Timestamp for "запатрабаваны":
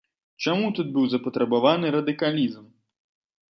1.11-1.93